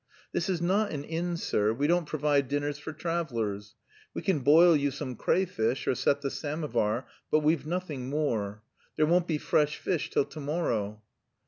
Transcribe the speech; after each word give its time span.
"This 0.31 0.49
is 0.49 0.63
not 0.63 0.89
an 0.89 1.03
inn, 1.03 1.37
sir; 1.37 1.71
we 1.71 1.85
don't 1.85 2.07
provide 2.07 2.47
dinners 2.47 2.79
for 2.79 2.91
travellers. 2.91 3.75
We 4.15 4.23
can 4.23 4.39
boil 4.39 4.75
you 4.75 4.89
some 4.89 5.15
crayfish 5.15 5.85
or 5.87 5.93
set 5.93 6.21
the 6.21 6.31
samovar, 6.31 7.05
but 7.29 7.41
we've 7.41 7.67
nothing 7.67 8.09
more. 8.09 8.63
There 8.97 9.05
won't 9.05 9.27
be 9.27 9.37
fresh 9.37 9.77
fish 9.77 10.09
till 10.09 10.25
to 10.25 10.39
morrow." 10.39 11.03